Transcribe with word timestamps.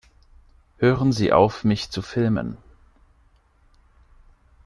Hören 0.77 1.11
Sie 1.11 1.31
auf, 1.31 1.63
mich 1.63 1.91
zu 1.91 2.01
filmen! 2.01 2.57